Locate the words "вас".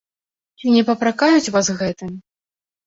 1.59-1.71